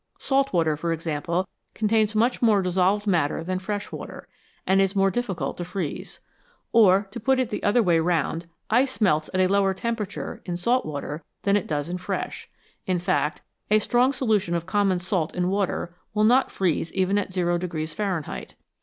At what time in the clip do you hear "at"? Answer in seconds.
9.31-9.39, 17.19-17.31